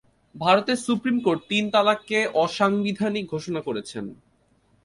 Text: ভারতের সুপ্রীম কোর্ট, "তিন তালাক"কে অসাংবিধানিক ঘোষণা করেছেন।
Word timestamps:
ভারতের 0.35 0.77
সুপ্রীম 0.77 1.17
কোর্ট, 1.19 1.41
"তিন 1.49 1.63
তালাক"কে 1.69 2.19
অসাংবিধানিক 2.35 3.25
ঘোষণা 3.31 3.61
করেছেন। 3.61 4.05